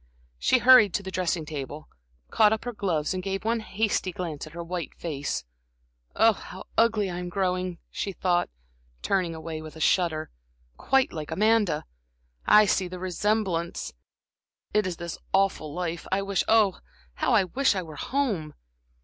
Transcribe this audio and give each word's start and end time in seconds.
She 0.39 0.57
hurried 0.57 0.95
to 0.95 1.03
the 1.03 1.11
dressing 1.11 1.45
table, 1.45 1.87
caught 2.31 2.51
up 2.51 2.65
her 2.65 2.73
gloves 2.73 3.13
and 3.13 3.21
gave 3.21 3.45
one 3.45 3.59
hasty 3.59 4.11
glance 4.11 4.47
at 4.47 4.53
her 4.53 4.63
white 4.63 4.95
face. 4.95 5.45
"How 6.15 6.63
ugly 6.75 7.07
I 7.07 7.19
am 7.19 7.29
growing," 7.29 7.77
she 7.91 8.11
thought, 8.11 8.49
turning 9.03 9.35
away 9.35 9.61
with 9.61 9.75
a 9.75 9.79
shudder; 9.79 10.31
"quite 10.75 11.13
like 11.13 11.29
Amanda! 11.29 11.85
I 12.47 12.65
see 12.65 12.87
the 12.87 12.97
resemblance. 12.97 13.93
It 14.73 14.87
is 14.87 14.97
this 14.97 15.19
awful 15.33 15.71
life. 15.71 16.07
I 16.11 16.23
wish 16.23 16.43
oh, 16.47 16.79
how 17.13 17.33
I 17.35 17.43
wish 17.43 17.75
I 17.75 17.83
were 17.83 17.97
home!" 17.97 18.55